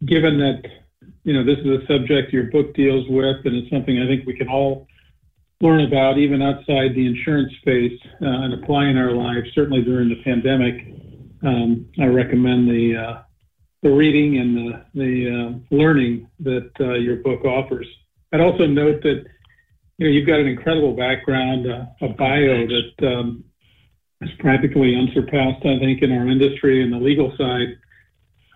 given 0.05 0.39
that 0.39 0.63
you 1.25 1.33
know 1.33 1.45
this 1.45 1.59
is 1.65 1.83
a 1.83 1.87
subject 1.87 2.33
your 2.33 2.51
book 2.51 2.75
deals 2.75 3.07
with, 3.09 3.45
and 3.47 3.57
it's 3.57 3.71
something 3.71 4.01
I 4.01 4.07
think 4.07 4.27
we 4.27 4.37
can 4.37 4.49
all 4.49 4.87
learn 5.61 5.85
about, 5.87 6.19
even 6.19 6.43
outside 6.43 6.95
the 6.95 7.07
insurance 7.07 7.53
space, 7.63 7.99
uh, 8.21 8.45
and 8.45 8.55
apply 8.55 8.87
in 8.87 8.99
our 8.99 9.13
lives. 9.13 9.49
Certainly 9.55 9.83
during 9.85 10.11
the 10.11 10.23
pandemic, 10.23 10.75
um, 11.43 11.87
I 11.99 12.07
recommend 12.07 12.69
the 12.69 12.97
uh, 12.97 13.23
the 13.83 13.91
reading 13.91 14.39
and 14.39 14.57
the 14.57 14.85
the 14.95 15.13
uh, 15.31 15.75
learning 15.75 16.29
that 16.41 16.71
uh, 16.81 16.95
your 16.95 17.17
book 17.17 17.45
offers. 17.45 17.87
I'd 18.33 18.41
also 18.41 18.67
note 18.67 19.03
that 19.03 19.25
you 19.99 20.07
know 20.07 20.13
you've 20.13 20.27
got 20.27 20.41
an 20.41 20.47
incredible 20.47 20.95
background, 20.95 21.67
uh, 21.71 21.87
a 22.01 22.09
bio 22.09 22.67
that 22.67 23.07
um, 23.07 23.45
is 24.21 24.31
practically 24.39 24.97
unsurpassed, 24.97 25.65
I 25.65 25.79
think, 25.79 26.03
in 26.03 26.13
our 26.13 26.29
industry 26.29 26.83
and 26.83 26.93
the 26.93 26.99
legal 26.99 27.35
side 27.37 27.79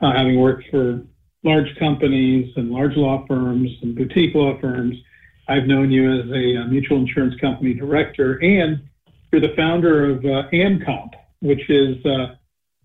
uh, 0.00 0.12
having 0.16 0.40
worked 0.40 0.64
for 0.70 1.02
large 1.44 1.74
companies 1.78 2.52
and 2.56 2.70
large 2.70 2.96
law 2.96 3.24
firms 3.26 3.70
and 3.82 3.94
boutique 3.94 4.34
law 4.34 4.58
firms. 4.60 4.96
I've 5.48 5.64
known 5.64 5.90
you 5.90 6.12
as 6.12 6.28
a, 6.30 6.62
a 6.62 6.66
mutual 6.66 6.98
insurance 6.98 7.34
company 7.40 7.74
director, 7.74 8.34
and 8.42 8.82
you're 9.32 9.40
the 9.40 9.54
founder 9.56 10.10
of 10.10 10.18
uh, 10.24 10.48
AmComp, 10.52 11.12
which 11.40 11.70
is 11.70 12.04
uh, 12.04 12.34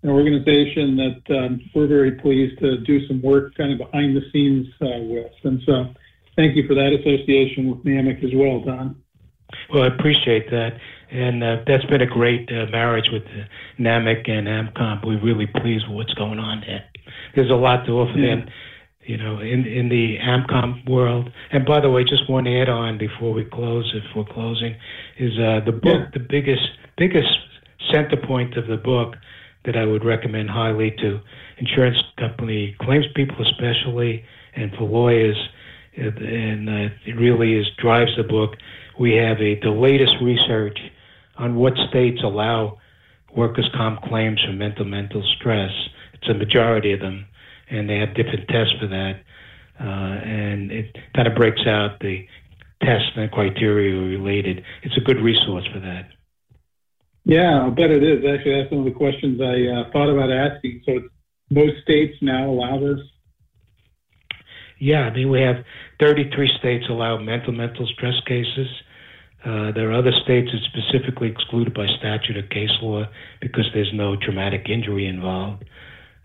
an 0.04 0.10
organization 0.10 0.96
that 0.98 1.38
um, 1.38 1.62
we're 1.74 1.88
very 1.88 2.12
pleased 2.12 2.60
to 2.60 2.78
do 2.80 3.06
some 3.08 3.22
work 3.22 3.56
kind 3.56 3.72
of 3.72 3.80
behind 3.80 4.16
the 4.16 4.22
scenes 4.32 4.68
uh, 4.82 5.00
with. 5.02 5.32
And 5.44 5.62
so, 5.66 5.94
thank 6.36 6.56
you 6.56 6.68
for 6.68 6.76
that 6.76 6.94
association 6.94 7.70
with 7.70 7.84
NAMIC 7.84 8.24
as 8.24 8.32
well, 8.34 8.62
Don. 8.62 8.96
Well, 9.72 9.84
I 9.84 9.88
appreciate 9.88 10.50
that. 10.50 10.78
And 11.12 11.44
uh, 11.44 11.58
that's 11.68 11.86
been 11.86 12.02
a 12.02 12.08
great 12.08 12.50
uh, 12.52 12.66
marriage 12.72 13.06
with 13.12 13.24
uh, 13.24 13.46
NAMIC 13.80 14.30
and 14.30 14.48
AmComp. 14.48 15.06
We're 15.06 15.22
really 15.22 15.46
pleased 15.46 15.88
with 15.88 15.96
what's 15.96 16.14
going 16.16 16.40
on 16.40 16.64
there 16.66 16.86
there's 17.36 17.50
a 17.50 17.56
lot 17.56 17.86
to 17.86 17.92
offer 17.94 18.18
yeah. 18.18 18.36
them, 18.36 18.50
you 19.04 19.18
know, 19.18 19.40
in 19.40 19.66
in 19.66 19.90
the 19.90 20.18
AmComp 20.20 20.90
world. 20.90 21.30
And 21.52 21.66
by 21.66 21.80
the 21.80 21.90
way, 21.90 22.04
just 22.04 22.30
one 22.30 22.48
add 22.48 22.70
on 22.70 22.98
before 22.98 23.34
we 23.34 23.46
close, 23.46 23.92
if 23.96 24.04
we're 24.16 24.32
closing, 24.32 24.76
is 25.18 25.34
uh, 25.38 25.62
the 25.66 25.72
book. 25.72 26.00
Yeah. 26.00 26.06
The 26.14 26.26
biggest 26.28 26.68
biggest 26.98 27.30
center 27.92 28.18
point 28.18 28.58
of 28.58 28.68
the 28.68 28.78
book 28.78 29.16
that 29.66 29.76
I 29.76 29.86
would 29.86 30.04
recommend 30.04 30.50
highly 30.50 30.92
to 31.00 31.20
insurance 31.58 31.98
company 32.18 32.76
claims 32.82 33.06
people, 33.16 33.38
especially, 33.42 34.24
and 34.56 34.72
for 34.74 34.84
lawyers. 34.84 35.38
And 35.96 36.70
uh, 36.70 36.94
it 37.06 37.16
really 37.18 37.58
is 37.58 37.68
drives 37.78 38.12
the 38.18 38.24
book. 38.24 38.56
We 39.00 39.14
have 39.16 39.40
a 39.40 39.60
the 39.60 39.70
latest 39.70 40.16
research 40.22 40.80
on 41.38 41.56
what 41.56 41.74
states 41.90 42.22
allow 42.24 42.80
workers' 43.36 43.70
comp 43.76 44.02
claims 44.04 44.42
for 44.44 44.54
mental 44.54 44.86
mental 44.86 45.24
stress 45.38 45.72
it's 46.24 46.30
a 46.30 46.34
majority 46.34 46.94
of 46.94 47.02
them, 47.02 47.26
and 47.70 47.90
they 47.90 47.98
have 47.98 48.16
different 48.16 48.48
tests 48.48 48.74
for 48.80 48.88
that. 48.88 49.22
Uh, 49.80 49.84
and 49.84 50.72
it 50.72 50.96
kind 51.16 51.28
of 51.28 51.36
breaks 51.36 51.66
out 51.68 52.00
the 52.00 52.26
tests 52.82 53.10
and 53.16 53.26
the 53.26 53.34
criteria 53.34 53.96
related. 53.96 54.64
It's 54.84 54.96
a 54.96 55.02
good 55.02 55.20
resource 55.20 55.68
for 55.74 55.80
that. 55.80 56.10
Yeah, 57.26 57.66
I 57.66 57.70
bet 57.70 57.92
it 57.92 58.04
is. 58.04 58.24
Actually, 58.26 58.62
that's 58.62 58.72
one 58.72 58.88
of 58.88 58.94
the 58.94 58.98
questions 58.98 59.42
I 59.42 59.68
uh, 59.68 59.92
thought 59.92 60.10
about 60.10 60.32
asking. 60.32 60.82
So 60.86 61.02
most 61.50 61.82
states 61.82 62.18
now 62.22 62.50
allow 62.50 62.80
this? 62.80 63.00
Yeah, 64.80 65.02
I 65.02 65.14
mean, 65.14 65.30
we 65.30 65.42
have 65.42 65.58
33 66.00 66.50
states 66.60 66.86
allow 66.90 67.18
mental 67.18 67.54
mental 67.54 67.88
stress 67.88 68.20
cases. 68.26 68.68
Uh, 69.46 69.72
there 69.72 69.90
are 69.90 69.94
other 69.94 70.14
states 70.24 70.50
that 70.52 70.62
specifically 70.72 71.28
excluded 71.30 71.74
by 71.74 71.86
statute 72.00 72.38
or 72.38 72.44
case 72.44 72.72
law 72.82 73.04
because 73.42 73.66
there's 73.74 73.92
no 73.94 74.16
traumatic 74.16 74.70
injury 74.70 75.06
involved. 75.06 75.66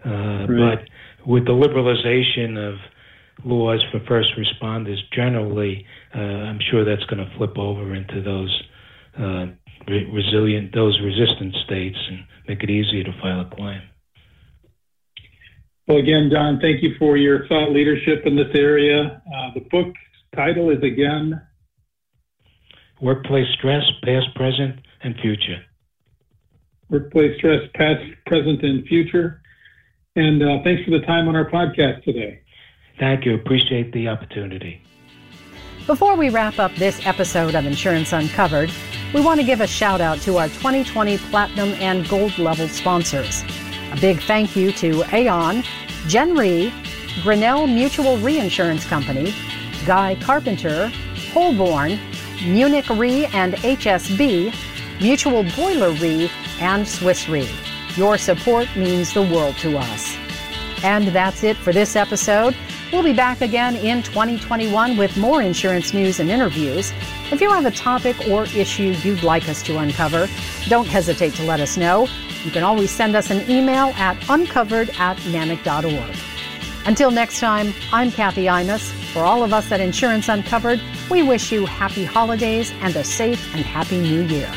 Uh, 0.05 0.47
right. 0.49 0.79
But 0.79 1.27
with 1.27 1.45
the 1.45 1.53
liberalization 1.53 2.57
of 2.57 2.79
laws 3.45 3.85
for 3.91 4.01
first 4.07 4.31
responders 4.39 4.99
generally, 5.13 5.85
uh, 6.15 6.19
I'm 6.19 6.61
sure 6.71 6.85
that's 6.85 7.05
going 7.05 7.25
to 7.25 7.37
flip 7.37 7.59
over 7.59 7.95
into 7.95 8.23
those 8.23 8.63
uh, 9.19 9.47
re- 9.89 10.11
resilient, 10.13 10.73
those 10.75 11.01
resistant 11.01 11.55
states 11.65 11.99
and 12.09 12.25
make 12.47 12.63
it 12.63 12.71
easier 12.71 13.05
to 13.05 13.13
file 13.21 13.41
a 13.41 13.57
claim. 13.57 13.83
Well, 15.88 15.96
again, 15.96 16.29
Don, 16.29 16.61
thank 16.61 16.83
you 16.83 16.94
for 16.98 17.16
your 17.16 17.46
thought 17.48 17.72
leadership 17.72 18.27
in 18.27 18.37
this 18.37 18.55
area. 18.55 19.22
Uh, 19.35 19.55
the 19.55 19.61
book 19.70 19.94
title 20.37 20.68
is 20.68 20.83
again 20.83 21.40
Workplace 23.01 23.46
Stress, 23.55 23.85
Past, 24.05 24.27
Present, 24.35 24.81
and 25.03 25.14
Future. 25.22 25.64
Workplace 26.90 27.38
Stress, 27.38 27.62
Past, 27.74 28.03
Present, 28.27 28.62
and 28.62 28.87
Future. 28.87 29.40
And 30.14 30.42
uh, 30.42 30.62
thanks 30.62 30.85
for 30.85 30.90
the 30.90 31.05
time 31.07 31.27
on 31.27 31.35
our 31.35 31.51
podcast 31.51 32.05
today. 32.05 32.40
Thank 32.98 33.24
you. 33.24 33.35
Appreciate 33.35 33.90
the 33.92 34.09
opportunity. 34.09 34.83
Before 35.87 36.16
we 36.16 36.29
wrap 36.29 36.59
up 36.59 36.74
this 36.74 37.07
episode 37.07 37.55
of 37.55 37.64
Insurance 37.64 38.12
Uncovered, 38.12 38.70
we 39.14 39.22
want 39.22 39.40
to 39.40 39.46
give 39.46 39.62
a 39.62 39.66
shout 39.66 40.03
out 40.03 40.18
to 40.18 40.37
our 40.37 40.48
2020 40.48 41.16
Platinum 41.16 41.70
and 41.81 42.07
Gold 42.11 42.37
level 42.37 42.68
sponsors. 42.68 43.42
A 43.92 43.96
big 44.01 44.20
thank 44.22 44.55
you 44.55 44.72
to 44.72 45.03
Aon, 45.14 45.64
Gen 46.07 46.35
Grinnell 47.22 47.66
Mutual 47.66 48.16
Reinsurance 48.18 48.85
Company, 48.85 49.35
Guy 49.87 50.16
Carpenter, 50.20 50.92
Holborn, 51.33 51.98
Munich 52.44 52.88
Re 52.90 53.27
and 53.27 53.55
HSB, 53.55 54.55
Mutual 55.01 55.42
Boiler 55.57 55.90
Re, 55.92 56.31
and 56.61 56.87
Swiss 56.87 57.29
Re. 57.29 57.48
Your 57.96 58.18
support 58.18 58.68
means 58.77 59.12
the 59.14 59.22
world 59.22 59.57
to 59.59 59.77
us. 59.79 60.16
And 60.85 61.09
that's 61.09 61.42
it 61.42 61.57
for 61.57 61.72
this 61.72 61.96
episode. 61.96 62.55
We'll 62.92 63.03
be 63.03 63.12
back 63.12 63.40
again 63.40 63.77
in 63.77 64.03
2021 64.03 64.96
with 64.96 65.16
more 65.16 65.42
insurance 65.42 65.92
news 65.92 66.20
and 66.20 66.31
interviews. 66.31 66.92
If 67.31 67.40
you 67.40 67.51
have 67.51 67.66
a 67.66 67.70
topic 67.70 68.29
or 68.29 68.44
issue 68.44 68.94
you'd 69.03 69.22
like 69.22 69.48
us 69.48 69.62
to 69.64 69.79
uncover, 69.79 70.29
don't 70.68 70.87
hesitate 70.87 71.35
to 71.35 71.42
let 71.44 71.61
us 71.61 71.77
know. 71.77 72.09
You 72.49 72.53
can 72.53 72.65
always 72.65 72.91
send 72.91 73.15
us 73.15 73.31
an 73.31 73.43
email 73.51 73.89
at 73.99 74.17
uncovered 74.31 74.89
at 74.99 75.19
namic.org. 75.19 76.17
Until 76.87 77.11
next 77.11 77.41
time, 77.41 77.75
I'm 77.93 78.11
Kathy 78.11 78.45
Imus. 78.45 78.91
For 79.13 79.21
all 79.23 79.45
of 79.45 79.53
us 79.53 79.71
at 79.71 79.83
Insurance 79.83 80.31
Uncovered, 80.31 80.81
we 81.11 81.23
wish 81.23 81.53
you 81.53 81.67
happy 81.67 82.07
holidays 82.07 82.73
and 82.81 82.97
a 82.97 83.05
safe 83.05 83.55
and 83.55 83.67
happy 83.67 84.01
new 84.01 84.23
year. 84.23 84.51